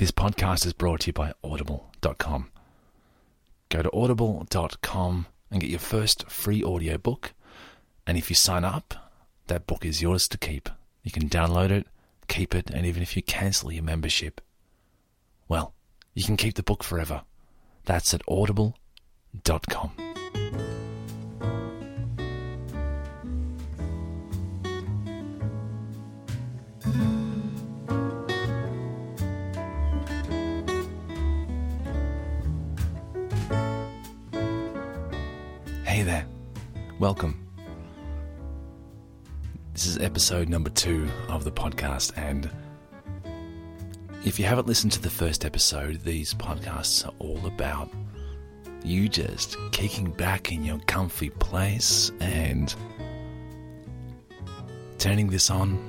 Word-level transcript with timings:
This 0.00 0.10
podcast 0.10 0.64
is 0.64 0.72
brought 0.72 1.00
to 1.00 1.08
you 1.08 1.12
by 1.12 1.34
audible.com. 1.44 2.50
Go 3.68 3.82
to 3.82 3.92
audible.com 3.92 5.26
and 5.50 5.60
get 5.60 5.68
your 5.68 5.78
first 5.78 6.26
free 6.30 6.64
audiobook. 6.64 7.34
And 8.06 8.16
if 8.16 8.30
you 8.30 8.34
sign 8.34 8.64
up, 8.64 8.94
that 9.48 9.66
book 9.66 9.84
is 9.84 10.00
yours 10.00 10.26
to 10.28 10.38
keep. 10.38 10.70
You 11.02 11.10
can 11.10 11.28
download 11.28 11.70
it, 11.70 11.86
keep 12.28 12.54
it, 12.54 12.70
and 12.70 12.86
even 12.86 13.02
if 13.02 13.14
you 13.14 13.22
cancel 13.22 13.70
your 13.70 13.82
membership, 13.82 14.40
well, 15.48 15.74
you 16.14 16.24
can 16.24 16.38
keep 16.38 16.54
the 16.54 16.62
book 16.62 16.82
forever. 16.82 17.24
That's 17.84 18.14
at 18.14 18.22
audible.com. 18.26 19.90
Welcome. 37.00 37.48
This 39.72 39.86
is 39.86 39.96
episode 39.96 40.50
number 40.50 40.68
two 40.68 41.08
of 41.28 41.44
the 41.44 41.50
podcast, 41.50 42.12
and 42.18 42.50
if 44.22 44.38
you 44.38 44.44
haven't 44.44 44.66
listened 44.66 44.92
to 44.92 45.00
the 45.00 45.08
first 45.08 45.46
episode, 45.46 46.02
these 46.02 46.34
podcasts 46.34 47.06
are 47.06 47.14
all 47.18 47.40
about 47.46 47.90
you 48.84 49.08
just 49.08 49.56
kicking 49.72 50.10
back 50.10 50.52
in 50.52 50.62
your 50.62 50.78
comfy 50.80 51.30
place 51.30 52.12
and 52.20 52.74
turning 54.98 55.28
this 55.28 55.48
on 55.48 55.82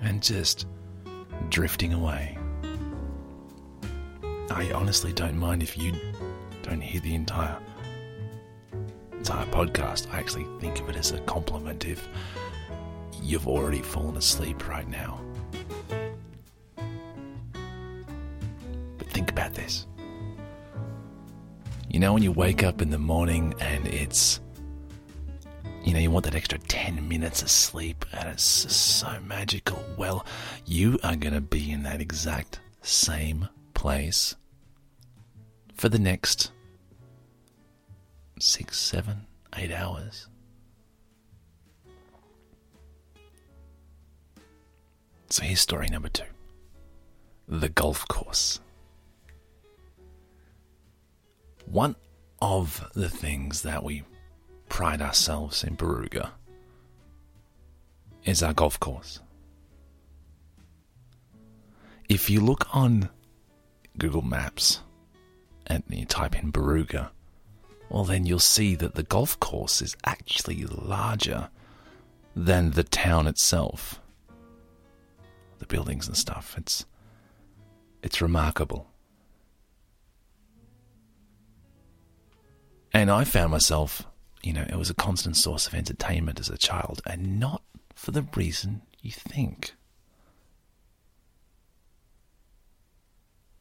and 0.00 0.22
just 0.22 0.66
drifting 1.50 1.92
away. 1.92 2.38
I 4.48 4.72
honestly 4.72 5.12
don't 5.12 5.36
mind 5.36 5.62
if 5.62 5.76
you 5.76 5.92
don't 6.62 6.80
hear 6.80 7.02
the 7.02 7.14
entire 7.14 7.58
entire 9.28 9.46
podcast. 9.46 10.10
I 10.10 10.18
actually 10.20 10.46
think 10.58 10.80
of 10.80 10.88
it 10.88 10.96
as 10.96 11.12
a 11.12 11.18
compliment 11.20 11.84
if 11.84 12.08
you've 13.20 13.46
already 13.46 13.82
fallen 13.82 14.16
asleep 14.16 14.66
right 14.66 14.88
now. 14.88 15.20
But 18.96 19.06
think 19.08 19.30
about 19.30 19.52
this. 19.52 19.86
You 21.90 22.00
know, 22.00 22.14
when 22.14 22.22
you 22.22 22.32
wake 22.32 22.62
up 22.62 22.80
in 22.80 22.88
the 22.88 22.98
morning 22.98 23.54
and 23.60 23.86
it's, 23.86 24.40
you 25.84 25.92
know, 25.92 25.98
you 25.98 26.10
want 26.10 26.24
that 26.24 26.34
extra 26.34 26.58
10 26.58 27.06
minutes 27.06 27.42
of 27.42 27.50
sleep 27.50 28.06
and 28.14 28.30
it's 28.30 28.62
just 28.62 28.98
so 28.98 29.14
magical. 29.26 29.84
Well, 29.98 30.24
you 30.64 30.98
are 31.02 31.16
going 31.16 31.34
to 31.34 31.42
be 31.42 31.70
in 31.70 31.82
that 31.82 32.00
exact 32.00 32.60
same 32.80 33.50
place 33.74 34.36
for 35.74 35.90
the 35.90 35.98
next 35.98 36.50
six, 38.40 38.78
seven, 38.78 39.26
eight 39.56 39.72
hours. 39.72 40.28
So 45.30 45.42
here's 45.42 45.60
story 45.60 45.88
number 45.88 46.08
two 46.08 46.24
the 47.46 47.68
golf 47.68 48.06
course. 48.08 48.60
One 51.64 51.96
of 52.40 52.90
the 52.94 53.08
things 53.08 53.62
that 53.62 53.82
we 53.82 54.04
pride 54.68 55.02
ourselves 55.02 55.64
in 55.64 55.76
Barooga 55.76 56.30
is 58.24 58.42
our 58.42 58.52
golf 58.52 58.78
course. 58.78 59.20
If 62.08 62.30
you 62.30 62.40
look 62.40 62.74
on 62.74 63.10
Google 63.98 64.22
Maps 64.22 64.80
and 65.66 65.82
you 65.88 66.06
type 66.06 66.38
in 66.38 66.52
Barooga, 66.52 67.10
well, 67.90 68.04
then 68.04 68.26
you'll 68.26 68.38
see 68.38 68.74
that 68.74 68.94
the 68.94 69.02
golf 69.02 69.38
course 69.40 69.80
is 69.80 69.96
actually 70.04 70.64
larger 70.64 71.48
than 72.36 72.72
the 72.72 72.84
town 72.84 73.26
itself. 73.26 74.00
The 75.58 75.66
buildings 75.66 76.06
and 76.06 76.16
stuff. 76.16 76.54
It's 76.56 76.84
it's 78.02 78.20
remarkable. 78.22 78.86
And 82.92 83.10
I 83.10 83.24
found 83.24 83.50
myself, 83.50 84.06
you 84.42 84.52
know, 84.52 84.64
it 84.68 84.76
was 84.76 84.88
a 84.88 84.94
constant 84.94 85.36
source 85.36 85.66
of 85.66 85.74
entertainment 85.74 86.40
as 86.40 86.48
a 86.48 86.56
child, 86.56 87.02
and 87.06 87.38
not 87.40 87.62
for 87.94 88.12
the 88.12 88.26
reason 88.34 88.82
you 89.02 89.10
think. 89.10 89.74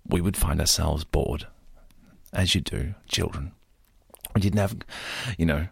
We 0.05 0.21
would 0.21 0.37
find 0.37 0.61
ourselves 0.61 1.03
bored, 1.03 1.47
as 2.31 2.55
you 2.55 2.61
do, 2.61 2.95
children. 3.07 3.51
We 4.37 4.41
didn't 4.41 4.59
have, 4.59 4.77
you 5.35 5.47
know, 5.47 5.67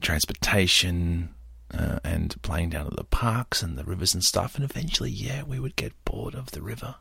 transportation 0.00 1.32
uh, 1.72 2.00
and 2.02 2.34
playing 2.42 2.70
down 2.70 2.88
at 2.88 2.96
the 2.96 3.04
parks 3.04 3.62
and 3.62 3.78
the 3.78 3.84
rivers 3.84 4.14
and 4.14 4.24
stuff. 4.24 4.56
And 4.56 4.64
eventually, 4.64 5.12
yeah, 5.12 5.44
we 5.44 5.60
would 5.60 5.76
get 5.76 5.92
bored 6.04 6.34
of 6.34 6.50
the 6.50 6.60
river. 6.60 6.96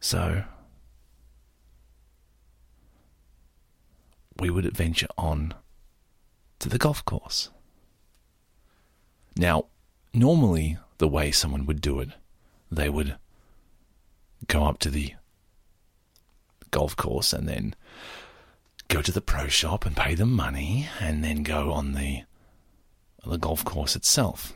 So 0.00 0.44
we 4.38 4.50
would 4.50 4.70
venture 4.76 5.06
on 5.16 5.54
to 6.58 6.68
the 6.68 6.76
golf 6.76 7.02
course. 7.06 7.48
Now, 9.34 9.64
normally, 10.12 10.76
the 10.98 11.08
way 11.08 11.30
someone 11.30 11.64
would 11.64 11.80
do 11.80 12.00
it, 12.00 12.10
they 12.70 12.90
would 12.90 13.16
go 14.46 14.64
up 14.64 14.78
to 14.80 14.90
the 14.90 15.14
golf 16.70 16.94
course 16.96 17.32
and 17.32 17.48
then 17.48 17.74
go 18.88 19.02
to 19.02 19.12
the 19.12 19.20
pro 19.20 19.48
shop 19.48 19.84
and 19.84 19.96
pay 19.96 20.14
them 20.14 20.32
money 20.32 20.88
and 20.98 21.22
then 21.22 21.42
go 21.42 21.72
on 21.72 21.92
the 21.92 22.22
the 23.24 23.36
golf 23.36 23.64
course 23.64 23.94
itself. 23.94 24.54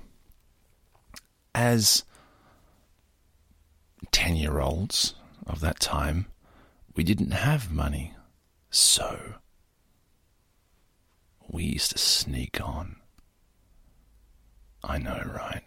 As 1.55 2.05
10 4.13 4.37
year 4.37 4.61
olds 4.61 5.15
of 5.47 5.61
that 5.61 5.79
time, 5.79 6.27
we 6.95 7.05
didn't 7.05 7.33
have 7.33 7.71
money. 7.71 8.15
So 8.71 9.35
we 11.49 11.65
used 11.65 11.93
to 11.93 11.99
sneak 11.99 12.61
on. 12.63 12.97
I 14.83 14.99
know, 14.99 15.23
right? 15.35 15.65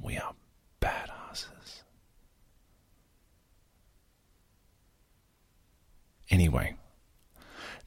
We 0.00 0.16
are 0.18 0.34
badasses. 0.80 1.82
Anyway, 6.30 6.76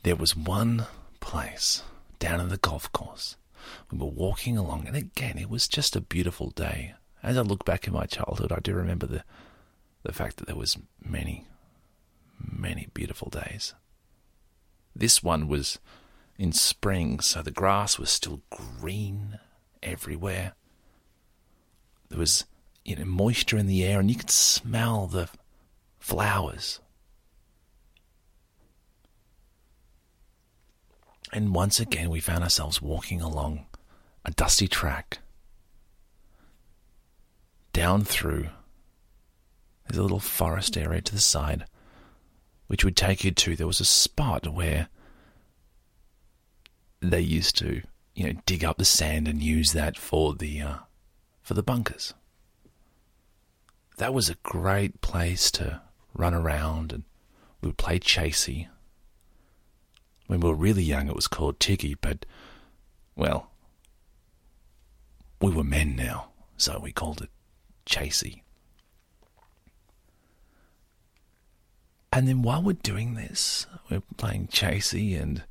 there 0.04 0.16
was 0.16 0.36
one 0.36 0.86
place 1.20 1.84
down 2.20 2.40
in 2.40 2.50
the 2.50 2.58
golf 2.58 2.92
course. 2.92 3.36
We 3.92 3.98
were 3.98 4.06
walking 4.06 4.58
along, 4.58 4.88
and 4.88 4.96
again, 4.96 5.38
it 5.38 5.50
was 5.50 5.68
just 5.68 5.96
a 5.96 6.02
beautiful 6.02 6.50
day. 6.52 6.94
As 7.22 7.38
I 7.38 7.42
look 7.42 7.66
back 7.66 7.88
in 7.88 7.94
my 7.94 8.06
childhood, 8.06 8.52
I 8.52 8.60
do 8.60 8.74
remember 8.74 9.06
the 9.06 9.24
the 10.04 10.14
fact 10.14 10.38
that 10.38 10.48
there 10.48 10.56
was 10.56 10.78
many, 11.04 11.46
many 12.40 12.88
beautiful 12.94 13.30
days. 13.30 13.74
This 14.96 15.22
one 15.22 15.48
was 15.50 15.78
in 16.38 16.54
spring, 16.54 17.20
so 17.20 17.42
the 17.42 17.52
grass 17.52 18.00
was 18.00 18.10
still 18.10 18.42
green 18.50 19.40
everywhere. 19.84 20.54
There 22.08 22.20
was 22.20 22.46
you 22.86 22.96
know 22.96 23.06
moisture 23.06 23.58
in 23.58 23.68
the 23.68 23.84
air, 23.84 24.00
and 24.00 24.10
you 24.10 24.16
could 24.16 24.32
smell 24.32 25.08
the 25.08 25.30
flowers. 26.00 26.80
And 31.32 31.54
once 31.54 31.80
again, 31.80 32.10
we 32.10 32.20
found 32.20 32.44
ourselves 32.44 32.82
walking 32.82 33.22
along 33.22 33.66
a 34.26 34.32
dusty 34.32 34.68
track 34.68 35.20
down 37.72 38.04
through. 38.04 38.50
There's 39.88 40.00
a 40.00 40.02
little 40.02 40.20
forest 40.20 40.78
area 40.78 41.02
to 41.02 41.14
the 41.14 41.22
side, 41.22 41.66
which 42.68 42.84
would 42.84 42.98
take 42.98 43.24
you 43.24 43.32
to. 43.32 43.56
There 43.56 43.68
was 43.68 43.80
a 43.80 43.86
spot 43.86 44.48
where 44.48 44.90
they 47.02 47.22
used 47.22 47.58
to, 47.60 47.82
you 48.16 48.26
know, 48.26 48.40
dig 48.46 48.64
up 48.66 48.78
the 48.78 48.86
sand 48.86 49.28
and 49.28 49.42
use 49.42 49.74
that 49.74 49.98
for 49.98 50.36
the 50.36 50.62
uh, 50.62 50.78
for 51.42 51.54
the 51.54 51.64
bunkers. 51.64 52.14
That 53.98 54.14
was 54.14 54.30
a 54.30 54.36
great 54.44 55.02
place 55.02 55.52
to 55.52 55.82
run 56.14 56.34
around, 56.34 56.92
and 56.92 57.04
we 57.62 57.70
would 57.70 57.78
play 57.78 58.00
chasey. 58.00 58.68
When 60.30 60.42
we 60.42 60.50
were 60.50 60.56
really 60.56 60.84
young, 60.84 61.08
it 61.08 61.16
was 61.16 61.28
called 61.28 61.60
Tiggy, 61.60 61.96
but, 62.00 62.24
well, 63.16 63.50
we 65.42 65.50
were 65.50 65.64
men 65.64 65.96
now, 65.96 66.30
so 66.56 66.80
we 66.80 66.92
called 66.92 67.24
it 67.24 67.32
Chasey. 67.88 68.44
And 72.14 72.28
then 72.28 72.44
while 72.44 72.62
we're 72.62 72.74
doing 72.74 73.16
this, 73.16 73.66
we're 73.90 74.04
playing 74.18 74.50
Chasey 74.50 75.20
and 75.20 75.46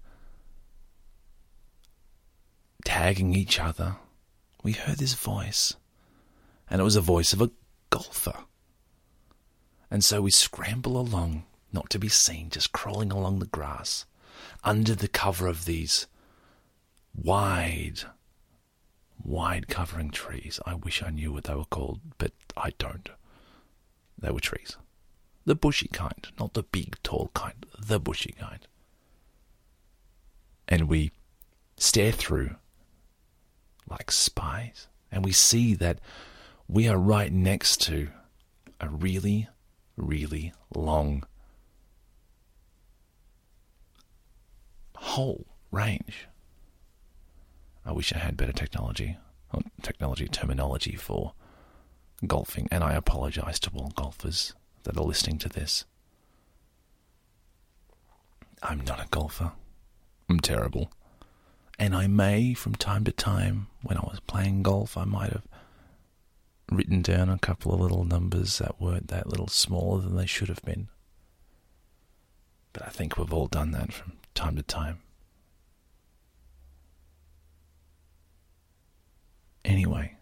tagging 2.84 3.34
each 3.34 3.58
other, 3.58 3.96
we 4.62 4.74
heard 4.74 4.98
this 4.98 5.14
voice. 5.14 5.74
And 6.70 6.80
it 6.80 6.84
was 6.84 6.94
a 6.94 7.00
voice 7.00 7.32
of 7.32 7.42
a 7.42 7.50
golfer. 7.90 8.44
And 9.90 10.04
so 10.04 10.22
we 10.22 10.30
scramble 10.30 11.00
along, 11.00 11.46
not 11.72 11.90
to 11.90 11.98
be 11.98 12.08
seen, 12.08 12.50
just 12.50 12.70
crawling 12.70 13.10
along 13.10 13.40
the 13.40 13.46
grass, 13.46 14.06
under 14.64 14.94
the 14.94 15.08
cover 15.08 15.46
of 15.46 15.64
these 15.64 16.06
wide, 17.14 18.00
wide 19.22 19.68
covering 19.68 20.10
trees. 20.10 20.60
I 20.66 20.74
wish 20.74 21.02
I 21.02 21.10
knew 21.10 21.32
what 21.32 21.44
they 21.44 21.54
were 21.54 21.64
called, 21.64 22.00
but 22.18 22.32
I 22.56 22.70
don't. 22.78 23.08
They 24.18 24.30
were 24.30 24.40
trees. 24.40 24.76
The 25.44 25.54
bushy 25.54 25.88
kind, 25.88 26.26
not 26.38 26.54
the 26.54 26.62
big, 26.62 26.96
tall 27.02 27.30
kind, 27.34 27.64
the 27.78 27.98
bushy 27.98 28.32
kind. 28.32 28.66
And 30.66 30.88
we 30.88 31.12
stare 31.76 32.12
through 32.12 32.56
like 33.88 34.10
spies, 34.10 34.88
and 35.10 35.24
we 35.24 35.32
see 35.32 35.74
that 35.74 35.98
we 36.68 36.88
are 36.88 36.98
right 36.98 37.32
next 37.32 37.80
to 37.82 38.08
a 38.80 38.88
really, 38.88 39.48
really 39.96 40.52
long 40.74 41.24
hole 44.98 45.46
range. 45.70 46.26
I 47.84 47.92
wish 47.92 48.12
I 48.12 48.18
had 48.18 48.36
better 48.36 48.52
technology, 48.52 49.16
technology 49.82 50.28
terminology 50.28 50.96
for 50.96 51.32
golfing, 52.26 52.68
and 52.70 52.84
I 52.84 52.94
apologize 52.94 53.58
to 53.60 53.70
all 53.74 53.92
golfers 53.94 54.54
that 54.82 54.96
are 54.96 55.04
listening 55.04 55.38
to 55.38 55.48
this. 55.48 55.84
I'm 58.62 58.80
not 58.80 59.00
a 59.00 59.08
golfer. 59.08 59.52
I'm 60.28 60.40
terrible. 60.40 60.90
And 61.78 61.94
I 61.94 62.08
may, 62.08 62.54
from 62.54 62.74
time 62.74 63.04
to 63.04 63.12
time, 63.12 63.68
when 63.82 63.96
I 63.96 64.02
was 64.02 64.20
playing 64.26 64.64
golf, 64.64 64.96
I 64.96 65.04
might 65.04 65.32
have 65.32 65.46
written 66.70 67.00
down 67.00 67.28
a 67.30 67.38
couple 67.38 67.72
of 67.72 67.80
little 67.80 68.04
numbers 68.04 68.58
that 68.58 68.80
weren't 68.80 69.08
that 69.08 69.28
little 69.28 69.48
smaller 69.48 70.02
than 70.02 70.16
they 70.16 70.26
should 70.26 70.48
have 70.48 70.62
been. 70.62 70.88
But 72.72 72.82
I 72.82 72.90
think 72.90 73.16
we've 73.16 73.32
all 73.32 73.46
done 73.46 73.70
that 73.70 73.92
from 73.92 74.17
time 74.38 74.54
to 74.54 74.62
time. 74.62 75.00
Anyway, 79.64 80.16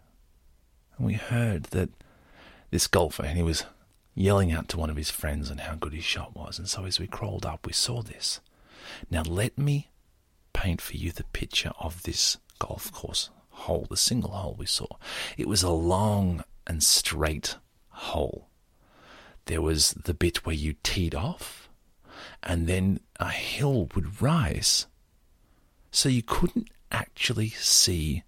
we 0.97 1.13
heard 1.13 1.65
that 1.65 1.89
this 2.71 2.87
golfer, 2.87 3.23
and 3.23 3.37
he 3.37 3.43
was 3.43 3.65
yelling 4.15 4.51
out 4.51 4.67
to 4.69 4.77
one 4.77 4.89
of 4.89 4.95
his 4.95 5.11
friends 5.11 5.51
on 5.51 5.59
how 5.59 5.75
good 5.75 5.93
his 5.93 6.03
shot 6.03 6.35
was. 6.35 6.57
And 6.57 6.67
so 6.67 6.85
as 6.85 6.99
we 6.99 7.05
crawled 7.05 7.45
up, 7.45 7.67
we 7.67 7.73
saw 7.73 8.01
this. 8.01 8.41
Now, 9.11 9.21
let 9.21 9.55
me 9.55 9.89
paint 10.51 10.81
for 10.81 10.97
you 10.97 11.11
the 11.11 11.23
picture 11.25 11.71
of 11.79 12.01
this 12.01 12.37
golf 12.57 12.91
course 12.91 13.29
hole, 13.51 13.85
the 13.87 13.97
single 13.97 14.31
hole 14.31 14.55
we 14.57 14.65
saw. 14.65 14.87
It 15.37 15.47
was 15.47 15.61
a 15.61 15.69
long 15.69 16.43
and 16.65 16.81
straight 16.81 17.57
hole. 17.89 18.47
There 19.45 19.61
was 19.61 19.91
the 19.91 20.15
bit 20.15 20.43
where 20.43 20.55
you 20.55 20.73
teed 20.81 21.13
off, 21.13 21.66
and 22.43 22.67
then 22.67 22.99
a 23.19 23.29
hill 23.29 23.89
would 23.95 24.21
rise, 24.21 24.87
so 25.91 26.09
you 26.09 26.23
couldn't 26.23 26.69
actually 26.91 27.49
see 27.49 28.23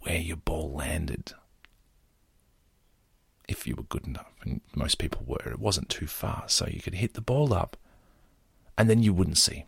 where 0.00 0.18
your 0.18 0.36
ball 0.36 0.72
landed. 0.72 1.32
If 3.48 3.66
you 3.66 3.74
were 3.74 3.82
good 3.82 4.06
enough, 4.06 4.32
and 4.42 4.60
most 4.74 4.98
people 4.98 5.22
were, 5.26 5.50
it 5.50 5.58
wasn't 5.58 5.88
too 5.88 6.06
far, 6.06 6.44
so 6.46 6.66
you 6.66 6.80
could 6.80 6.94
hit 6.94 7.14
the 7.14 7.20
ball 7.20 7.52
up, 7.52 7.76
and 8.78 8.88
then 8.88 9.02
you 9.02 9.12
wouldn't 9.12 9.38
see. 9.38 9.64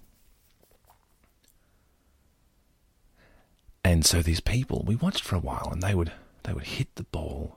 And 3.84 4.04
so 4.04 4.20
these 4.20 4.40
people, 4.40 4.82
we 4.86 4.96
watched 4.96 5.22
for 5.22 5.36
a 5.36 5.40
while, 5.40 5.68
and 5.70 5.82
they 5.82 5.94
would 5.94 6.12
they 6.42 6.52
would 6.52 6.64
hit 6.64 6.94
the 6.94 7.04
ball, 7.04 7.56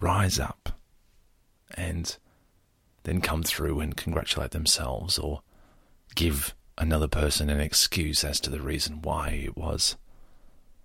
rise 0.00 0.38
up, 0.38 0.78
and 1.74 2.16
then 3.06 3.20
come 3.20 3.44
through 3.44 3.78
and 3.78 3.96
congratulate 3.96 4.50
themselves 4.50 5.16
or 5.16 5.40
give 6.16 6.56
another 6.76 7.06
person 7.06 7.48
an 7.48 7.60
excuse 7.60 8.24
as 8.24 8.40
to 8.40 8.50
the 8.50 8.60
reason 8.60 9.00
why 9.00 9.28
it 9.28 9.56
was, 9.56 9.96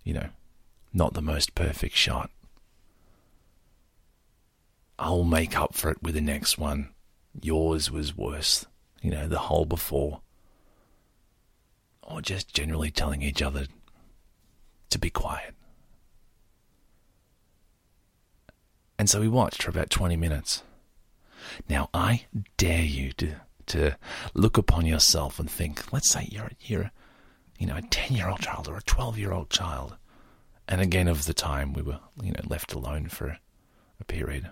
you 0.03 0.13
know, 0.13 0.29
not 0.93 1.15
the 1.15 1.21
most 1.21 1.55
perfect 1.55 1.95
shot. 1.95 2.29
I'll 4.99 5.23
make 5.23 5.57
up 5.57 5.73
for 5.73 5.89
it 5.89 6.03
with 6.03 6.13
the 6.13 6.21
next 6.21 6.59
one. 6.59 6.89
Yours 7.41 7.89
was 7.89 8.15
worse, 8.15 8.67
you 9.01 9.09
know, 9.09 9.27
the 9.27 9.39
hole 9.39 9.65
before. 9.65 10.21
Or 12.03 12.21
just 12.21 12.53
generally 12.53 12.91
telling 12.91 13.23
each 13.23 13.41
other 13.41 13.65
to 14.91 14.99
be 14.99 15.09
quiet. 15.09 15.55
And 18.99 19.09
so 19.09 19.19
we 19.19 19.27
watched 19.27 19.63
for 19.63 19.71
about 19.71 19.89
20 19.89 20.15
minutes. 20.17 20.61
Now, 21.69 21.89
I 21.93 22.25
dare 22.57 22.83
you 22.83 23.11
to, 23.13 23.35
to 23.67 23.97
look 24.33 24.57
upon 24.57 24.85
yourself 24.85 25.39
and 25.39 25.49
think, 25.49 25.91
let's 25.93 26.09
say 26.09 26.27
you're, 26.29 26.51
you're 26.61 26.91
you 27.61 27.67
know, 27.67 27.77
a 27.77 27.81
10 27.81 28.17
year 28.17 28.27
old 28.27 28.39
child 28.39 28.67
or 28.67 28.75
a 28.75 28.81
12 28.81 29.19
year 29.19 29.31
old 29.31 29.51
child. 29.51 29.95
And 30.67 30.81
again, 30.81 31.07
of 31.07 31.25
the 31.25 31.33
time 31.33 31.73
we 31.73 31.83
were, 31.83 31.99
you 32.21 32.31
know, 32.31 32.41
left 32.47 32.73
alone 32.73 33.07
for 33.07 33.37
a 33.99 34.03
period. 34.03 34.51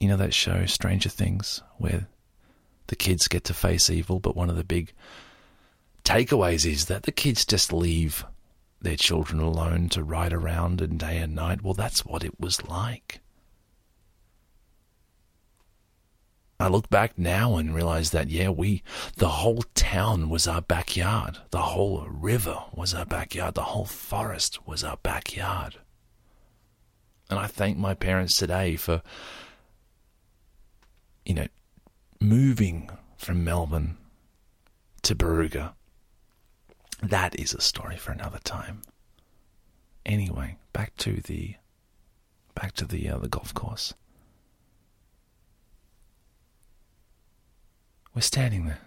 You 0.00 0.08
know 0.08 0.16
that 0.16 0.34
show, 0.34 0.66
Stranger 0.66 1.08
Things, 1.08 1.62
where 1.76 2.08
the 2.88 2.96
kids 2.96 3.28
get 3.28 3.44
to 3.44 3.54
face 3.54 3.90
evil, 3.90 4.18
but 4.18 4.34
one 4.34 4.50
of 4.50 4.56
the 4.56 4.64
big 4.64 4.92
takeaways 6.04 6.68
is 6.68 6.86
that 6.86 7.04
the 7.04 7.12
kids 7.12 7.44
just 7.44 7.72
leave 7.72 8.24
their 8.80 8.96
children 8.96 9.40
alone 9.40 9.88
to 9.90 10.02
ride 10.02 10.32
around 10.32 10.80
and 10.80 10.98
day 10.98 11.18
and 11.18 11.34
night. 11.34 11.62
Well, 11.62 11.74
that's 11.74 12.04
what 12.04 12.24
it 12.24 12.40
was 12.40 12.66
like. 12.66 13.20
I 16.60 16.68
look 16.68 16.90
back 16.90 17.16
now 17.16 17.56
and 17.56 17.74
realize 17.74 18.10
that, 18.10 18.30
yeah, 18.30 18.48
we, 18.48 18.82
the 19.16 19.28
whole 19.28 19.62
town 19.74 20.28
was 20.28 20.48
our 20.48 20.60
backyard. 20.60 21.38
The 21.50 21.58
whole 21.62 22.06
river 22.10 22.64
was 22.74 22.94
our 22.94 23.06
backyard. 23.06 23.54
The 23.54 23.62
whole 23.62 23.84
forest 23.84 24.66
was 24.66 24.82
our 24.82 24.96
backyard. 24.96 25.76
And 27.30 27.38
I 27.38 27.46
thank 27.46 27.78
my 27.78 27.94
parents 27.94 28.36
today 28.36 28.76
for, 28.76 29.02
you 31.24 31.34
know, 31.34 31.46
moving 32.20 32.90
from 33.16 33.44
Melbourne 33.44 33.96
to 35.02 35.14
Barooga 35.14 35.74
that 37.02 37.38
is 37.38 37.54
a 37.54 37.60
story 37.60 37.96
for 37.96 38.12
another 38.12 38.38
time. 38.42 38.82
Anyway, 40.04 40.56
back 40.72 40.96
to 40.96 41.20
the 41.20 41.54
back 42.54 42.72
to 42.72 42.84
the 42.84 43.08
uh, 43.08 43.18
the 43.18 43.28
golf 43.28 43.54
course. 43.54 43.94
We're 48.14 48.22
standing 48.22 48.66
there. 48.66 48.80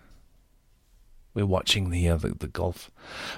We're 1.34 1.46
watching 1.46 1.90
the, 1.90 2.10
uh, 2.10 2.18
the 2.18 2.30
the 2.30 2.48
golf 2.48 2.92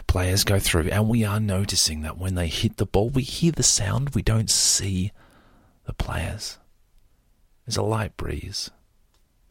players 0.08 0.44
go 0.44 0.58
through, 0.60 0.90
and 0.90 1.08
we 1.08 1.24
are 1.24 1.40
noticing 1.40 2.02
that 2.02 2.18
when 2.18 2.34
they 2.34 2.48
hit 2.48 2.78
the 2.78 2.88
ball, 2.88 3.10
we 3.10 3.22
hear 3.22 3.52
the 3.52 3.62
sound. 3.62 4.16
We 4.16 4.24
don't 4.24 4.50
see 4.50 5.12
the 5.86 5.94
players. 5.94 6.58
There's 7.66 7.78
a 7.78 7.84
light 7.84 8.18
breeze. 8.18 8.72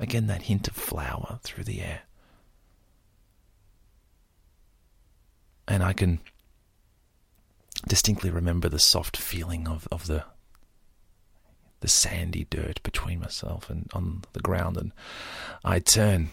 Again, 0.00 0.26
that 0.26 0.42
hint 0.42 0.66
of 0.66 0.74
flower 0.74 1.38
through 1.44 1.64
the 1.64 1.82
air. 1.82 2.02
and 5.72 5.82
I 5.82 5.92
can 5.92 6.20
distinctly 7.88 8.30
remember 8.30 8.68
the 8.68 8.78
soft 8.78 9.16
feeling 9.16 9.66
of, 9.66 9.88
of 9.90 10.06
the 10.06 10.24
the 11.82 11.88
sandy 11.88 12.46
dirt 12.48 12.82
between 12.82 13.20
myself 13.20 13.68
and 13.68 13.90
on 13.92 14.22
the 14.32 14.40
ground 14.40 14.76
and 14.76 14.92
I 15.64 15.78
turn 15.78 16.30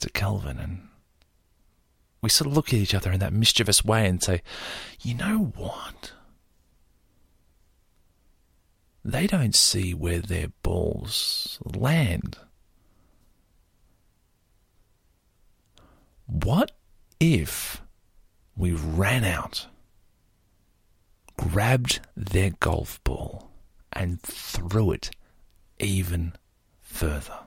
to 0.00 0.10
Kelvin 0.10 0.58
and 0.58 0.88
we 2.22 2.30
sort 2.30 2.48
of 2.48 2.54
look 2.54 2.68
at 2.68 2.74
each 2.74 2.94
other 2.94 3.12
in 3.12 3.20
that 3.20 3.32
mischievous 3.32 3.84
way 3.84 4.08
and 4.08 4.22
say, 4.22 4.42
you 5.00 5.14
know 5.14 5.52
what? 5.54 6.12
They 9.04 9.28
don't 9.28 9.54
see 9.54 9.94
where 9.94 10.18
their 10.18 10.48
balls 10.62 11.60
land. 11.64 12.38
What 16.26 16.72
if 17.20 17.82
we 18.56 18.72
ran 18.72 19.22
out, 19.22 19.66
grabbed 21.36 22.00
their 22.16 22.50
golf 22.58 23.02
ball, 23.04 23.45
and 23.96 24.20
threw 24.22 24.92
it 24.92 25.10
even 25.78 26.34
further. 26.82 27.38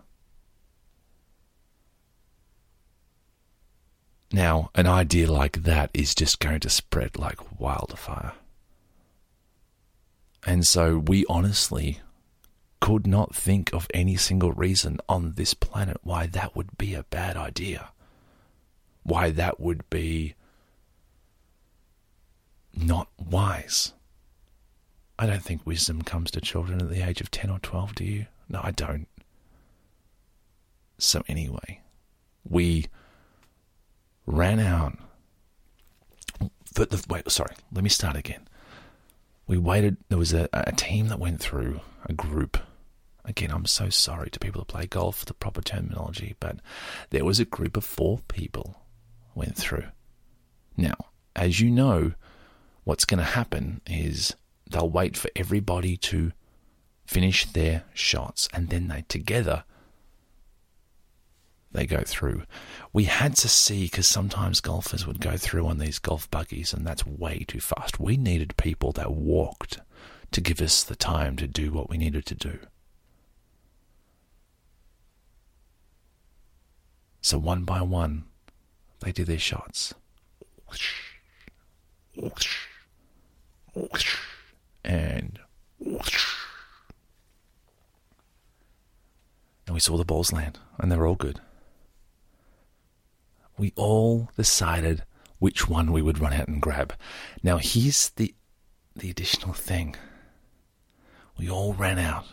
Now, 4.31 4.69
an 4.75 4.85
idea 4.85 5.31
like 5.31 5.63
that 5.63 5.89
is 5.93 6.13
just 6.13 6.39
going 6.39 6.59
to 6.61 6.69
spread 6.69 7.17
like 7.17 7.59
wildfire. 7.59 8.33
And 10.45 10.65
so 10.65 10.97
we 10.97 11.25
honestly 11.27 11.99
could 12.79 13.05
not 13.05 13.35
think 13.35 13.73
of 13.73 13.87
any 13.93 14.15
single 14.15 14.51
reason 14.51 14.99
on 15.09 15.33
this 15.33 15.53
planet 15.53 15.97
why 16.03 16.27
that 16.27 16.55
would 16.55 16.77
be 16.77 16.93
a 16.93 17.03
bad 17.03 17.37
idea. 17.37 17.89
Why 19.03 19.31
that 19.31 19.59
would 19.59 19.89
be 19.89 20.35
not 22.75 23.09
wise. 23.17 23.93
I 25.19 25.25
don't 25.25 25.43
think 25.43 25.65
wisdom 25.65 26.01
comes 26.01 26.31
to 26.31 26.39
children 26.39 26.81
at 26.81 26.89
the 26.89 27.05
age 27.05 27.19
of 27.19 27.29
10 27.29 27.49
or 27.49 27.59
12, 27.59 27.93
do 27.93 28.05
you? 28.05 28.25
No, 28.47 28.61
I 28.63 28.71
don't. 28.71 29.05
So, 30.97 31.21
anyway, 31.27 31.81
we 32.47 32.85
ran 34.25 34.61
out. 34.61 34.97
The, 36.73 37.05
wait, 37.09 37.29
sorry, 37.29 37.53
let 37.73 37.83
me 37.83 37.89
start 37.89 38.15
again. 38.15 38.47
We 39.45 39.57
waited, 39.57 39.97
there 40.07 40.17
was 40.17 40.31
a, 40.31 40.47
a 40.53 40.71
team 40.71 41.09
that 41.09 41.19
went 41.19 41.41
through, 41.41 41.81
a 42.05 42.13
group. 42.13 42.57
Again, 43.25 43.51
I'm 43.51 43.65
so 43.65 43.89
sorry 43.89 44.29
to 44.29 44.39
people 44.39 44.61
who 44.61 44.65
play 44.65 44.85
golf, 44.85 45.17
for 45.17 45.25
the 45.25 45.33
proper 45.33 45.61
terminology, 45.61 46.37
but 46.39 46.59
there 47.09 47.25
was 47.25 47.41
a 47.41 47.45
group 47.45 47.75
of 47.75 47.83
four 47.83 48.19
people 48.29 48.79
went 49.35 49.57
through. 49.57 49.85
Now, 50.77 50.95
as 51.35 51.59
you 51.59 51.69
know, 51.69 52.13
what's 52.85 53.03
going 53.03 53.17
to 53.17 53.25
happen 53.25 53.81
is 53.85 54.33
they'll 54.69 54.89
wait 54.89 55.17
for 55.17 55.29
everybody 55.35 55.97
to 55.97 56.31
finish 57.05 57.45
their 57.45 57.83
shots 57.93 58.47
and 58.53 58.69
then 58.69 58.87
they 58.87 59.03
together 59.07 59.63
they 61.71 61.85
go 61.85 62.01
through. 62.05 62.43
We 62.93 63.03
had 63.03 63.35
to 63.37 63.47
see 63.47 63.83
because 63.83 64.07
sometimes 64.07 64.61
golfers 64.61 65.05
would 65.05 65.21
go 65.21 65.37
through 65.37 65.67
on 65.67 65.77
these 65.77 65.99
golf 65.99 66.29
buggies 66.31 66.73
and 66.73 66.85
that's 66.85 67.05
way 67.05 67.45
too 67.47 67.59
fast. 67.59 67.99
We 67.99 68.17
needed 68.17 68.57
people 68.57 68.91
that 68.93 69.11
walked 69.11 69.79
to 70.31 70.41
give 70.41 70.61
us 70.61 70.83
the 70.83 70.95
time 70.95 71.35
to 71.37 71.47
do 71.47 71.71
what 71.71 71.89
we 71.89 71.97
needed 71.97 72.25
to 72.27 72.35
do. 72.35 72.59
So 77.21 77.37
one 77.37 77.65
by 77.65 77.81
one, 77.81 78.23
they 79.01 79.11
do 79.11 79.23
their 79.23 79.39
shots. 79.39 79.93
And 84.89 85.37
and 89.67 89.75
we 89.75 89.79
saw 89.79 89.97
the 89.97 90.03
balls 90.03 90.33
land, 90.33 90.57
and 90.79 90.91
they 90.91 90.97
were 90.97 91.05
all 91.05 91.13
good. 91.13 91.39
We 93.55 93.71
all 93.75 94.31
decided 94.35 95.03
which 95.37 95.69
one 95.69 95.91
we 95.91 96.01
would 96.01 96.17
run 96.17 96.33
out 96.33 96.47
and 96.47 96.59
grab. 96.59 96.95
Now 97.43 97.57
here's 97.57 98.09
the 98.09 98.33
the 98.95 99.11
additional 99.11 99.53
thing. 99.53 99.95
We 101.37 101.47
all 101.47 101.73
ran 101.75 101.99
out, 101.99 102.25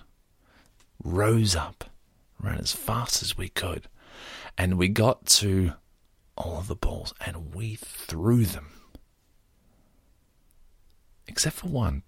rose 1.05 1.55
up, 1.55 1.91
ran 2.41 2.57
as 2.57 2.73
fast 2.73 3.23
as 3.23 3.37
we 3.37 3.51
could, 3.51 3.87
and 4.57 4.79
we 4.79 4.89
got 4.89 5.27
to 5.27 5.75
all 6.39 6.57
of 6.59 6.69
the 6.69 6.75
balls 6.75 7.13
and 7.21 7.55
we 7.55 7.75
threw 7.75 8.47
them. 8.47 8.71
Except 11.29 11.57
for 11.57 11.69
one. 11.69 12.03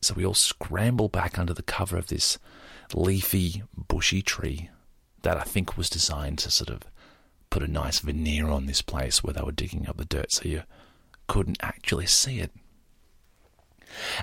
So 0.00 0.14
we 0.14 0.24
all 0.24 0.34
scrambled 0.34 1.12
back 1.12 1.38
under 1.38 1.52
the 1.52 1.62
cover 1.62 1.96
of 1.96 2.08
this 2.08 2.38
leafy, 2.94 3.62
bushy 3.76 4.22
tree 4.22 4.70
that 5.22 5.36
I 5.36 5.42
think 5.42 5.76
was 5.76 5.90
designed 5.90 6.38
to 6.40 6.50
sort 6.50 6.70
of 6.70 6.82
put 7.50 7.62
a 7.62 7.68
nice 7.68 7.98
veneer 7.98 8.48
on 8.48 8.66
this 8.66 8.82
place 8.82 9.24
where 9.24 9.32
they 9.32 9.42
were 9.42 9.52
digging 9.52 9.88
up 9.88 9.96
the 9.96 10.04
dirt 10.04 10.32
so 10.32 10.48
you 10.48 10.62
couldn't 11.26 11.58
actually 11.60 12.06
see 12.06 12.40
it. 12.40 12.52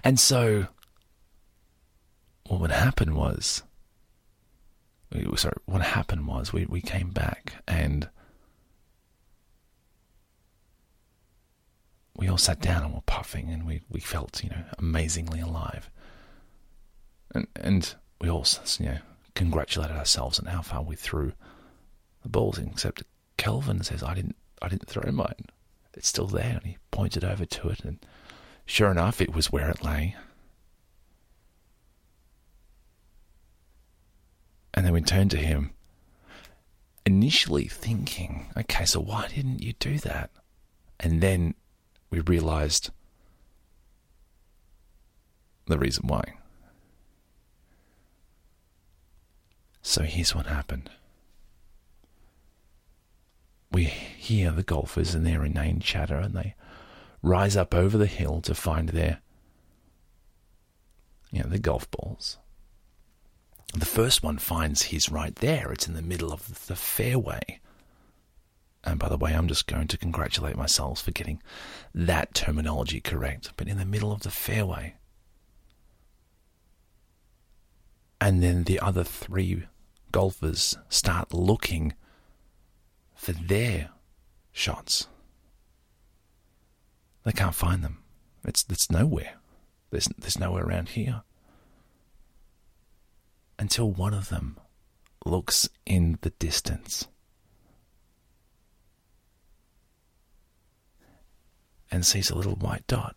And 0.03 0.19
so 0.19 0.67
what 2.47 2.61
would 2.61 2.71
happen 2.71 3.15
was 3.15 3.63
sorry, 5.35 5.55
what 5.65 5.81
happened 5.81 6.27
was 6.27 6.51
we, 6.53 6.65
we 6.65 6.81
came 6.81 7.11
back 7.11 7.63
and 7.67 8.09
we 12.25 12.31
all 12.31 12.39
sat 12.39 12.59
down 12.59 12.83
and 12.83 12.91
were 12.91 13.01
puffing 13.01 13.51
and 13.51 13.67
we, 13.67 13.81
we 13.87 13.99
felt, 13.99 14.43
you 14.43 14.49
know, 14.49 14.63
amazingly 14.79 15.39
alive. 15.39 15.91
And 17.35 17.45
and 17.55 17.93
we 18.19 18.29
all 18.29 18.47
you 18.79 18.87
know, 18.87 18.97
congratulated 19.35 19.95
ourselves 19.95 20.39
on 20.39 20.47
how 20.47 20.63
far 20.63 20.81
we 20.81 20.95
threw 20.95 21.33
the 22.23 22.29
balls 22.29 22.57
in, 22.57 22.69
except 22.69 23.03
Kelvin 23.37 23.83
says 23.83 24.01
I 24.01 24.15
didn't 24.15 24.37
I 24.59 24.69
didn't 24.69 24.87
throw 24.87 25.11
mine. 25.11 25.45
It's 25.93 26.07
still 26.07 26.25
there 26.25 26.55
and 26.55 26.63
he 26.63 26.77
pointed 26.89 27.23
over 27.23 27.45
to 27.45 27.69
it 27.69 27.81
and 27.81 28.03
sure 28.65 28.89
enough 28.89 29.21
it 29.21 29.35
was 29.35 29.51
where 29.51 29.69
it 29.69 29.83
lay. 29.83 30.15
And 34.73 34.83
then 34.83 34.93
we 34.93 35.01
turned 35.01 35.31
to 35.31 35.37
him, 35.37 35.73
initially 37.05 37.65
thinking, 37.65 38.47
okay, 38.57 38.85
so 38.85 38.99
why 38.99 39.27
didn't 39.27 39.61
you 39.61 39.73
do 39.73 39.99
that? 39.99 40.31
And 40.99 41.21
then 41.21 41.53
we 42.09 42.19
realized 42.21 42.91
the 45.67 45.77
reason 45.77 46.07
why. 46.07 46.23
So 49.81 50.03
here's 50.03 50.33
what 50.33 50.47
happened. 50.47 50.89
We 53.71 53.83
hear 53.83 54.51
the 54.51 54.63
golfers 54.63 55.13
and 55.13 55.25
their 55.25 55.43
inane 55.43 55.79
chatter, 55.79 56.17
and 56.17 56.33
they 56.33 56.55
rise 57.21 57.57
up 57.57 57.73
over 57.73 57.97
the 57.97 58.05
hill 58.05 58.41
to 58.41 58.55
find 58.55 58.89
their, 58.89 59.19
you 61.31 61.43
know, 61.43 61.49
the 61.49 61.59
golf 61.59 61.89
balls. 61.91 62.37
The 63.73 63.85
first 63.85 64.23
one 64.23 64.37
finds 64.37 64.83
his 64.83 65.09
right 65.09 65.35
there. 65.35 65.71
It's 65.71 65.87
in 65.87 65.95
the 65.95 66.01
middle 66.01 66.31
of 66.31 66.65
the 66.67 66.75
fairway. 66.75 67.59
And 68.85 68.99
by 68.99 69.09
the 69.09 69.17
way, 69.17 69.33
I'm 69.33 69.47
just 69.47 69.65
going 69.65 69.87
to 69.87 69.97
congratulate 69.97 70.55
myself 70.55 71.01
for 71.01 71.11
getting 71.11 71.41
that 71.93 72.35
terminology 72.35 73.01
correct, 73.01 73.51
but 73.57 73.67
in 73.67 73.77
the 73.77 73.85
middle 73.85 74.11
of 74.11 74.21
the 74.21 74.29
fairway. 74.29 74.95
And 78.21 78.43
then 78.43 78.63
the 78.63 78.79
other 78.79 79.03
three 79.03 79.63
golfers 80.11 80.77
start 80.87 81.33
looking 81.33 81.93
for 83.15 83.31
their 83.31 83.89
shots. 84.51 85.07
They 87.23 87.31
can't 87.31 87.55
find 87.55 87.83
them. 87.83 88.03
It's, 88.43 88.63
it's 88.69 88.91
nowhere. 88.91 89.35
There's, 89.89 90.07
there's 90.17 90.39
nowhere 90.39 90.63
around 90.63 90.89
here 90.89 91.23
until 93.57 93.89
one 93.89 94.13
of 94.13 94.29
them 94.29 94.59
looks 95.25 95.67
in 95.85 96.19
the 96.21 96.29
distance 96.31 97.07
and 101.91 102.05
sees 102.05 102.29
a 102.29 102.35
little 102.35 102.55
white 102.55 102.85
dot 102.87 103.15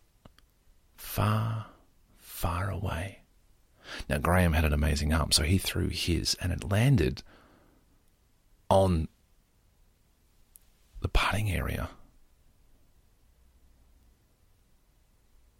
far, 0.95 1.67
far 2.17 2.69
away. 2.69 3.19
Now, 4.07 4.19
Graham 4.19 4.53
had 4.53 4.65
an 4.65 4.73
amazing 4.73 5.13
arm, 5.13 5.31
so 5.31 5.43
he 5.43 5.57
threw 5.57 5.89
his 5.89 6.35
and 6.41 6.51
it 6.51 6.69
landed 6.69 7.23
on 8.69 9.07
the 11.01 11.07
putting 11.07 11.51
area. 11.51 11.89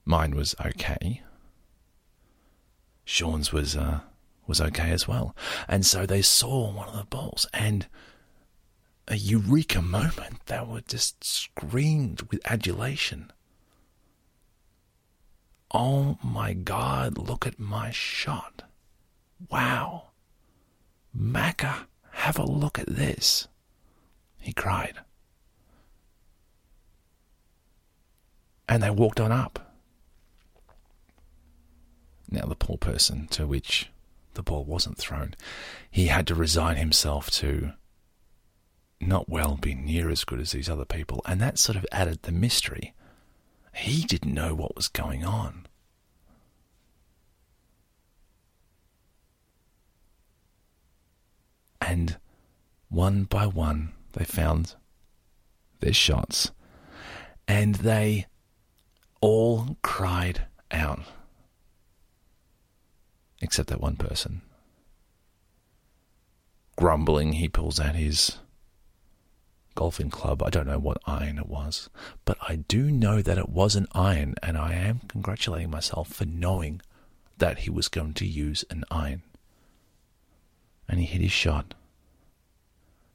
Mine 0.06 0.36
was 0.36 0.56
okay. 0.64 1.22
Sean's 3.06 3.52
was 3.52 3.76
uh, 3.76 4.02
was 4.48 4.62
okay 4.62 4.92
as 4.92 5.08
well. 5.08 5.36
And 5.68 5.86
so 5.86 6.06
they 6.06 6.22
saw 6.22 6.72
one 6.72 6.88
of 6.90 6.98
the 6.98 7.06
balls 7.06 7.48
and 7.54 7.88
a 9.10 9.16
eureka 9.16 9.82
moment. 9.82 10.46
They 10.46 10.62
were 10.62 10.82
just 10.82 11.24
screamed 11.24 12.22
with 12.30 12.40
adulation. 12.46 13.32
Oh 15.72 16.18
my 16.24 16.54
God, 16.54 17.18
look 17.18 17.46
at 17.46 17.60
my 17.60 17.92
shot. 17.92 18.64
Wow. 19.50 20.10
Macca, 21.18 21.86
have 22.12 22.38
a 22.38 22.46
look 22.46 22.80
at 22.80 22.88
this. 22.88 23.48
He 24.40 24.54
cried. 24.54 25.00
And 28.68 28.84
they 28.84 28.92
walked 28.92 29.20
on 29.20 29.32
up. 29.32 29.74
Now, 32.32 32.46
the 32.46 32.56
poor 32.56 32.78
person 32.78 33.28
to 33.32 33.48
which 33.48 33.90
the 34.36 34.44
ball 34.44 34.64
wasn't 34.64 35.00
thrown, 35.00 35.34
he 35.90 36.08
had 36.08 36.28
to 36.28 36.36
resign 36.36 36.78
himself 36.78 37.32
to 37.32 37.74
not 39.02 39.30
well 39.30 39.58
be 39.58 39.74
near 39.76 40.10
as 40.10 40.24
good 40.24 40.40
as 40.40 40.52
these 40.52 40.70
other 40.70 40.86
people, 40.86 41.22
and 41.26 41.40
that 41.40 41.58
sort 41.58 41.78
of 41.78 41.86
added 41.92 42.24
the 42.24 42.32
mystery. 42.32 42.94
He 43.74 44.04
didn't 44.04 44.34
know 44.34 44.56
what 44.56 44.76
was 44.76 44.88
going 44.88 45.24
on. 45.24 45.66
And 51.82 52.18
one 52.90 53.24
by 53.24 53.48
one, 53.48 53.94
they 54.14 54.26
found 54.26 54.76
their 55.80 55.94
shots, 55.94 56.52
and 57.48 57.76
they 57.76 58.28
all 59.22 59.78
cried 59.82 60.46
out 60.72 61.00
except 63.42 63.70
that 63.70 63.82
one 63.82 63.96
person. 63.96 64.42
Grumbling, 66.76 67.34
he 67.34 67.48
pulls 67.50 67.80
out 67.80 67.96
his 67.96 68.38
golfing 69.80 70.10
club. 70.10 70.44
I 70.44 70.50
don't 70.50 70.68
know 70.68 70.78
what 70.78 71.02
iron 71.08 71.38
it 71.38 71.48
was, 71.48 71.90
but 72.26 72.38
I 72.46 72.58
do 72.58 72.92
know 72.92 73.22
that 73.22 73.38
it 73.38 73.48
was 73.48 73.78
an 73.78 73.88
iron, 73.94 74.36
and 74.44 74.58
I 74.58 74.74
am 74.74 75.00
congratulating 75.08 75.70
myself 75.70 76.10
for 76.10 76.26
knowing 76.26 76.82
that 77.38 77.60
he 77.60 77.70
was 77.70 77.88
going 77.88 78.14
to 78.16 78.26
use 78.26 78.66
an 78.70 78.84
iron. 78.92 79.22
And 80.90 81.00
he 81.00 81.06
hit 81.06 81.22
his 81.22 81.32
shot. 81.32 81.76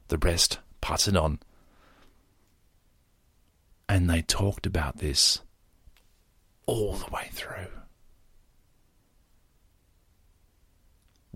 The 0.09 0.17
rest 0.17 0.59
putted 0.81 1.19
on. 1.19 1.39
And 3.87 4.09
they 4.09 4.23
talked 4.23 4.65
about 4.65 4.97
this 5.01 5.41
all 6.65 6.95
the 6.95 7.11
way 7.13 7.29
through. 7.31 7.67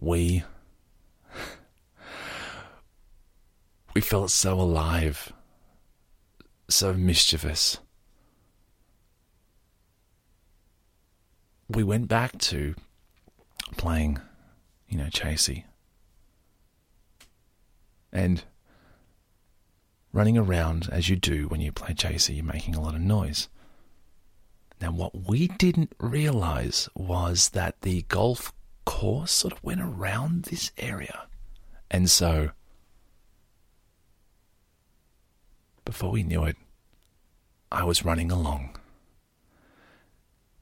We 0.00 0.44
we 3.98 4.02
felt 4.02 4.30
so 4.30 4.60
alive, 4.60 5.32
so 6.68 6.92
mischievous. 6.92 7.78
We 11.68 11.82
went 11.82 12.06
back 12.06 12.38
to 12.42 12.76
playing, 13.76 14.20
you 14.88 14.98
know, 14.98 15.06
chasey. 15.06 15.64
And 18.12 18.44
running 20.12 20.38
around 20.38 20.88
as 20.92 21.08
you 21.08 21.16
do 21.16 21.48
when 21.48 21.60
you 21.60 21.72
play 21.72 21.92
chasey, 21.92 22.36
you're 22.36 22.44
making 22.44 22.76
a 22.76 22.80
lot 22.80 22.94
of 22.94 23.00
noise. 23.00 23.48
Now, 24.80 24.92
what 24.92 25.26
we 25.26 25.48
didn't 25.48 25.92
realize 25.98 26.88
was 26.94 27.48
that 27.48 27.80
the 27.80 28.02
golf 28.02 28.52
course 28.84 29.32
sort 29.32 29.54
of 29.54 29.64
went 29.64 29.80
around 29.80 30.44
this 30.44 30.70
area. 30.78 31.26
And 31.90 32.08
so, 32.08 32.50
before 35.88 36.10
we 36.10 36.22
knew 36.22 36.44
it, 36.44 36.58
I 37.72 37.82
was 37.82 38.04
running 38.04 38.30
along. 38.30 38.76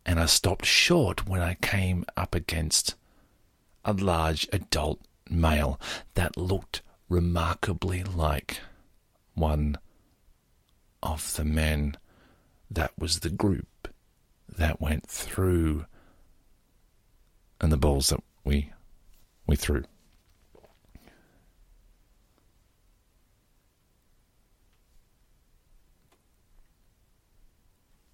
And 0.06 0.20
I 0.20 0.26
stopped 0.26 0.64
short 0.64 1.26
when 1.26 1.40
I 1.40 1.54
came 1.54 2.04
up 2.16 2.32
against 2.32 2.94
a 3.84 3.92
large 3.92 4.48
adult 4.52 5.00
male 5.28 5.80
that 6.14 6.36
looked 6.36 6.80
remarkably 7.08 8.04
like 8.04 8.60
one 9.34 9.78
of 11.02 11.34
the 11.34 11.44
men 11.44 11.96
that 12.70 12.92
was 12.96 13.18
the 13.18 13.30
group 13.30 13.88
that 14.56 14.80
went 14.80 15.08
through 15.08 15.86
and 17.60 17.72
the 17.72 17.76
balls 17.76 18.10
that 18.10 18.22
we 18.44 18.70
we 19.48 19.56
threw. 19.56 19.82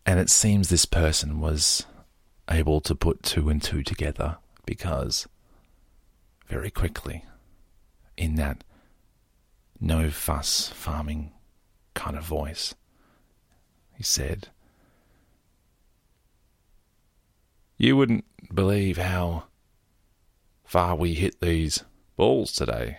And 0.04 0.18
it 0.18 0.30
seems 0.30 0.68
this 0.68 0.84
person 0.84 1.40
was 1.40 1.86
able 2.50 2.80
to 2.82 2.94
put 2.94 3.22
two 3.22 3.48
and 3.48 3.62
two 3.62 3.82
together 3.82 4.38
because 4.66 5.28
very 6.48 6.70
quickly, 6.70 7.24
in 8.16 8.34
that 8.34 8.64
no 9.80 10.10
fuss 10.10 10.68
farming 10.68 11.32
kind 11.94 12.16
of 12.16 12.24
voice, 12.24 12.74
he 13.94 14.02
said, 14.02 14.48
You 17.78 17.96
wouldn't 17.96 18.24
believe 18.54 18.96
how 18.98 19.44
far 20.64 20.94
we 20.94 21.14
hit 21.14 21.40
these 21.40 21.84
balls 22.16 22.52
today. 22.52 22.98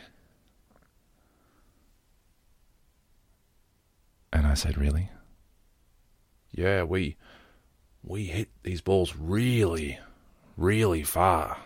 And 4.31 4.47
I 4.47 4.55
said, 4.55 4.77
Really? 4.77 5.09
Yeah, 6.53 6.83
we 6.83 7.17
we 8.03 8.25
hit 8.25 8.49
these 8.63 8.81
balls 8.81 9.15
really, 9.15 9.99
really 10.55 11.03
far. 11.03 11.57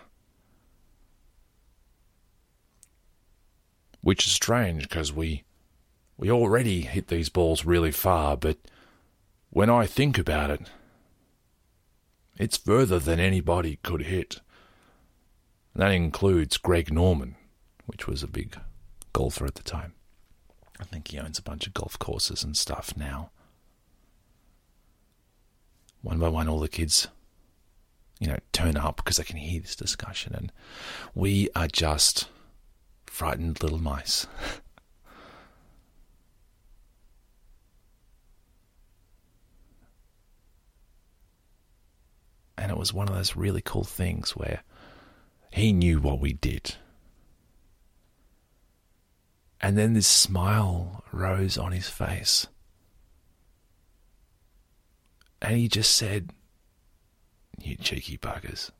Which 4.00 4.26
is 4.26 4.32
strange 4.32 4.82
because 4.82 5.12
we 5.12 5.44
we 6.16 6.30
already 6.30 6.80
hit 6.82 7.08
these 7.08 7.28
balls 7.28 7.64
really 7.64 7.92
far, 7.92 8.36
but 8.36 8.56
when 9.50 9.68
I 9.68 9.86
think 9.86 10.18
about 10.18 10.50
it, 10.50 10.70
it's 12.38 12.56
further 12.56 12.98
than 12.98 13.20
anybody 13.20 13.78
could 13.82 14.02
hit. 14.02 14.40
That 15.74 15.90
includes 15.90 16.56
Greg 16.56 16.92
Norman, 16.92 17.36
which 17.86 18.06
was 18.06 18.22
a 18.22 18.28
big 18.28 18.58
golfer 19.12 19.44
at 19.46 19.54
the 19.54 19.62
time. 19.62 19.94
I 20.80 20.84
think 20.84 21.08
he 21.08 21.18
owns 21.18 21.38
a 21.38 21.42
bunch 21.42 21.66
of 21.66 21.74
golf 21.74 21.98
courses 21.98 22.42
and 22.42 22.56
stuff 22.56 22.96
now. 22.96 23.30
One 26.02 26.18
by 26.18 26.28
one, 26.28 26.48
all 26.48 26.60
the 26.60 26.68
kids, 26.68 27.08
you 28.20 28.28
know, 28.28 28.38
turn 28.52 28.76
up 28.76 28.96
because 28.96 29.16
they 29.16 29.24
can 29.24 29.36
hear 29.36 29.60
this 29.60 29.76
discussion, 29.76 30.34
and 30.34 30.52
we 31.14 31.48
are 31.54 31.68
just 31.68 32.28
frightened 33.06 33.62
little 33.62 33.78
mice. 33.78 34.26
And 42.58 42.72
it 42.72 42.76
was 42.76 42.92
one 42.92 43.08
of 43.08 43.14
those 43.14 43.36
really 43.36 43.62
cool 43.62 43.84
things 43.84 44.32
where 44.32 44.64
he 45.52 45.72
knew 45.72 46.00
what 46.00 46.18
we 46.18 46.32
did. 46.32 46.74
And 49.60 49.78
then 49.78 49.94
this 49.94 50.08
smile 50.08 51.04
rose 51.12 51.56
on 51.56 51.70
his 51.70 51.88
face. 51.88 52.48
And 55.40 55.56
he 55.56 55.68
just 55.68 55.94
said, 55.94 56.30
You 57.58 57.76
cheeky 57.76 58.18
buggers. 58.18 58.70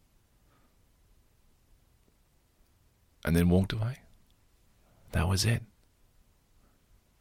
And 3.24 3.36
then 3.36 3.48
walked 3.48 3.72
away. 3.72 3.98
That 5.12 5.28
was 5.28 5.44
it. 5.44 5.62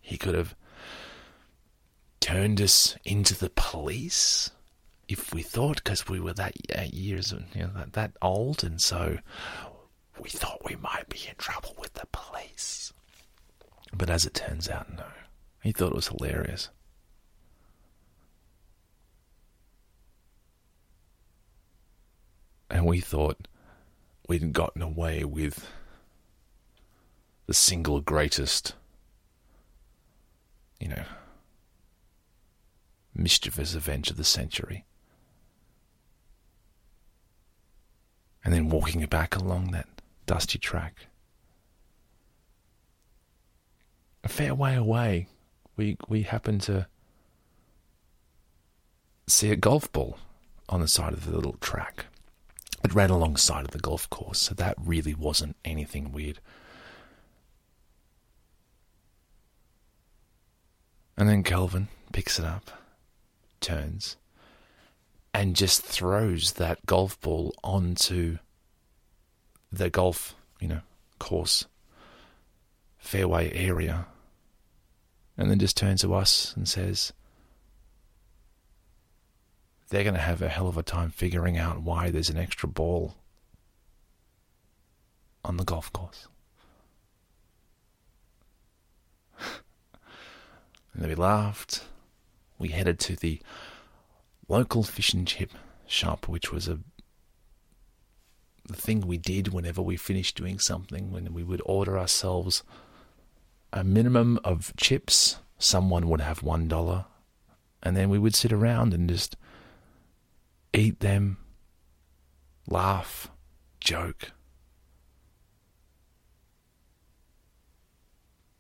He 0.02 0.18
could 0.18 0.36
have 0.36 0.56
turned 2.20 2.62
us 2.62 2.96
into 3.06 3.36
the 3.36 3.50
police 3.50 4.52
if 5.08 5.34
we 5.34 5.42
thought 5.42 5.78
because 5.78 6.08
we 6.08 6.20
were 6.20 6.34
that 6.34 6.54
years 6.94 7.34
you 7.54 7.62
know 7.62 7.72
that, 7.76 7.94
that 7.94 8.12
old 8.22 8.64
and 8.64 8.82
so 8.82 9.18
we 10.20 10.30
thought 10.30 10.66
we 10.66 10.76
might 10.76 11.08
be 11.08 11.20
in 11.30 11.36
trouble 11.38 11.74
with 11.80 11.94
the 11.94 12.06
police 12.12 12.92
but 13.94 14.10
as 14.10 14.26
it 14.26 14.34
turns 14.34 14.68
out 14.68 14.92
no 14.94 15.06
he 15.64 15.72
thought 15.72 15.92
it 15.92 15.96
was 15.96 16.10
hilarious 16.10 16.70
and 22.70 22.86
we 22.86 23.00
thought 23.00 23.48
we'd 24.28 24.54
gotten 24.54 24.82
away 24.82 25.24
with 25.24 25.70
the 27.46 27.54
single 27.54 28.02
greatest 28.02 28.74
you 30.80 30.88
know 30.88 31.04
mischievous 33.16 33.74
event 33.74 34.10
of 34.12 34.18
the 34.18 34.24
century 34.24 34.86
and 38.48 38.54
then 38.54 38.70
walking 38.70 39.06
back 39.08 39.36
along 39.36 39.72
that 39.72 39.88
dusty 40.26 40.58
track. 40.58 41.08
A 44.24 44.30
fair 44.30 44.56
way 44.56 44.74
away, 44.74 45.28
we 45.76 45.98
we 46.08 46.22
happened 46.22 46.62
to 46.62 46.88
see 49.28 49.52
a 49.52 49.58
golf 49.58 49.92
ball 49.92 50.18
on 50.70 50.80
the 50.80 50.88
side 50.88 51.12
of 51.12 51.26
the 51.26 51.36
little 51.36 51.58
track. 51.60 52.06
It 52.88 52.94
ran 52.94 53.10
alongside 53.10 53.66
of 53.66 53.72
the 53.72 53.80
golf 53.80 54.10
course, 54.10 54.40
so 54.40 54.54
that 54.54 54.76
really 54.82 55.14
wasn't 55.14 55.58
anything 55.66 56.14
weird. 56.14 56.40
And 61.18 61.28
then 61.28 61.44
Kelvin 61.44 61.90
picks 62.14 62.40
it 62.40 62.46
up, 62.46 62.72
turns, 63.60 64.16
and 65.34 65.54
just 65.54 65.84
throws 65.84 66.54
that 66.54 66.86
golf 66.86 67.20
ball 67.20 67.54
onto 67.62 68.38
the 69.70 69.90
golf, 69.90 70.34
you 70.62 70.70
know, 70.70 70.82
course 71.20 71.66
fairway 72.98 73.52
area. 73.52 74.06
And 75.38 75.52
then 75.52 75.60
just 75.60 75.76
turns 75.76 76.04
to 76.04 76.14
us 76.14 76.54
and 76.56 76.70
says, 76.70 77.12
they're 79.90 80.04
going 80.04 80.16
to 80.16 80.20
have 80.20 80.42
a 80.42 80.50
hell 80.50 80.68
of 80.68 80.78
a 80.78 80.84
time 80.84 81.10
figuring 81.10 81.58
out 81.58 81.82
why 81.82 82.10
there's 82.10 82.30
an 82.30 82.38
extra 82.38 82.68
ball 82.68 83.16
on 85.46 85.58
the 85.58 85.64
golf 85.64 85.92
course. 85.94 86.28
and 89.40 91.02
then 91.02 91.10
we 91.10 91.16
laughed. 91.16 91.86
We 92.60 92.70
headed 92.70 93.00
to 93.02 93.16
the 93.16 93.40
local 94.48 94.84
fish 94.84 95.14
and 95.14 95.28
chip 95.28 95.52
shop, 95.86 96.28
which 96.28 96.52
was 96.52 96.68
a 96.68 96.80
the 98.66 98.76
thing 98.76 99.02
we 99.02 99.18
did 99.18 99.54
whenever 99.54 99.82
we 99.82 99.96
finished 99.96 100.36
doing 100.36 100.60
something, 100.60 101.10
when 101.10 101.34
we 101.34 101.42
would 101.42 101.62
order 101.66 101.98
ourselves 101.98 102.64
a 103.72 103.82
minimum 103.84 104.40
of 104.44 104.74
chips 104.76 105.38
someone 105.58 106.10
would 106.10 106.22
have 106.22 106.44
one 106.44 106.68
dollar, 106.68 107.06
and 107.82 107.96
then 107.96 108.10
we 108.10 108.20
would 108.20 108.36
sit 108.36 108.52
around 108.52 108.94
and 108.94 109.10
just 109.10 109.36
eat 110.74 111.00
them, 111.00 111.38
laugh, 112.68 113.30
joke, 113.80 114.32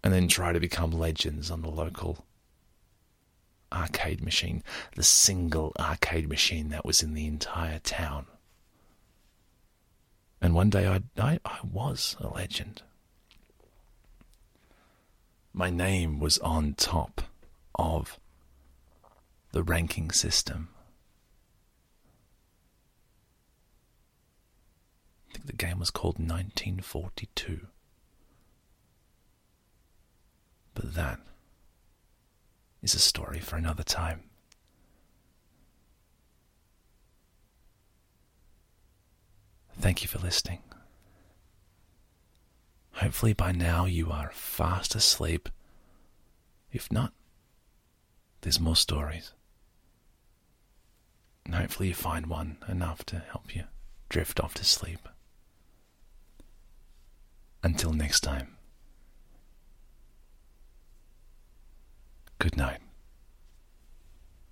and 0.04 0.14
then 0.14 0.28
try 0.28 0.54
to 0.54 0.60
become 0.60 0.92
legends 0.92 1.52
on 1.52 1.62
the 1.62 1.70
local 1.70 2.26
arcade 3.72 4.24
machine, 4.24 4.64
the 4.96 5.04
single 5.04 5.74
arcade 5.80 6.30
machine 6.30 6.70
that 6.70 6.86
was 6.86 7.04
in 7.04 7.14
the 7.14 7.28
entire 7.28 7.80
town. 7.80 8.26
And 10.42 10.54
one 10.54 10.70
day 10.70 10.88
I, 10.88 11.02
I, 11.18 11.40
I 11.44 11.58
was 11.64 12.16
a 12.20 12.28
legend. 12.28 12.84
My 15.54 15.70
name 15.70 16.20
was 16.20 16.38
on 16.40 16.76
top 16.76 17.24
of 17.76 18.20
the 19.52 19.64
ranking 19.64 20.12
system. 20.12 20.70
Think 25.38 25.48
the 25.48 25.66
game 25.66 25.80
was 25.80 25.92
called 25.92 26.16
1942. 26.16 27.68
But 30.74 30.94
that 30.96 31.20
is 32.82 32.96
a 32.96 33.00
story 33.00 33.40
for 33.40 33.56
another 33.56 33.84
time. 33.84 34.24
Thank 39.80 40.02
you 40.02 40.08
for 40.08 40.18
listening. 40.18 40.60
Hopefully, 42.94 43.34
by 43.34 43.52
now 43.52 43.86
you 43.86 44.10
are 44.10 44.32
fast 44.34 44.96
asleep. 44.96 45.50
If 46.72 46.92
not, 46.92 47.14
there's 48.42 48.60
more 48.60 48.76
stories. 48.76 49.34
And 51.46 51.54
hopefully, 51.54 51.90
you 51.90 51.94
find 51.94 52.26
one 52.26 52.58
enough 52.68 53.06
to 53.06 53.20
help 53.20 53.56
you 53.56 53.66
drift 54.10 54.40
off 54.40 54.56
to 54.56 54.66
sleep. 54.66 55.08
Until 57.64 57.92
next 57.92 58.22
time, 58.22 58.56
good 62.40 62.56
night. 62.56 62.87